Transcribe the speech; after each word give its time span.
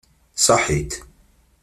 Ṣaḥit. 0.45 0.91